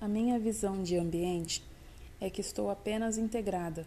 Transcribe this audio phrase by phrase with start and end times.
[0.00, 1.60] A minha visão de ambiente
[2.20, 3.84] é que estou apenas integrada.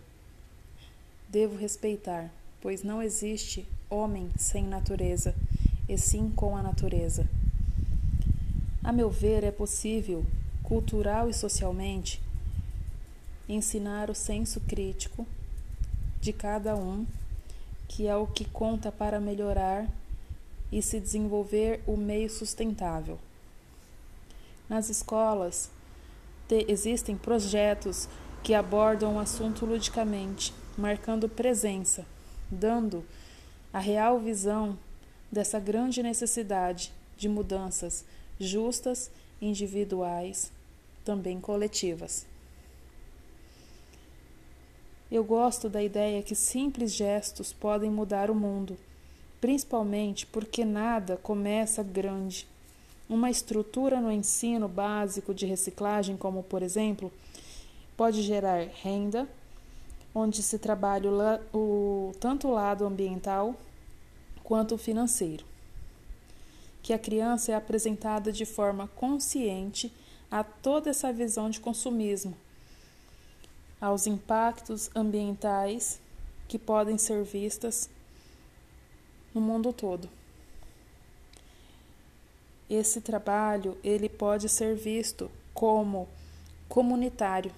[1.30, 5.34] Devo respeitar, pois não existe homem sem natureza,
[5.88, 7.26] e sim com a natureza.
[8.84, 10.26] A meu ver, é possível,
[10.64, 12.22] cultural e socialmente,
[13.48, 15.26] ensinar o senso crítico
[16.20, 17.06] de cada um,
[17.88, 19.88] que é o que conta para melhorar
[20.70, 23.18] e se desenvolver o meio sustentável.
[24.68, 25.70] Nas escolas,
[26.68, 28.08] existem projetos
[28.44, 32.06] que abordam o assunto ludicamente, marcando presença,
[32.50, 33.04] dando
[33.74, 34.78] a real visão
[35.32, 38.04] dessa grande necessidade de mudanças
[38.40, 39.12] justas,
[39.42, 40.52] individuais,
[41.06, 42.26] também coletivas.
[45.12, 48.78] Eu gosto da ideia que simples gestos podem mudar o mundo,
[49.40, 52.48] principalmente porque nada começa grande
[53.12, 57.12] uma estrutura no ensino básico de reciclagem, como por exemplo,
[57.98, 59.28] pode gerar renda,
[60.16, 61.12] onde se trabalha
[61.54, 63.54] o, o, tanto o lado ambiental
[64.46, 65.44] quanto o financeiro.
[66.82, 69.94] Que a criança é apresentada de forma consciente
[70.32, 72.34] a toda essa visão de consumismo,
[73.80, 76.00] aos impactos ambientais
[76.48, 77.90] que podem ser vistas
[79.34, 80.21] no mundo todo
[82.74, 86.08] esse trabalho ele pode ser visto como
[86.70, 87.52] comunitário